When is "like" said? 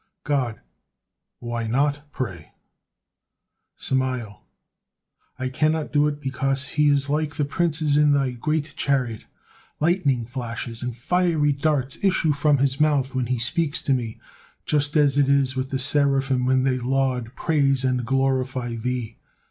7.07-7.35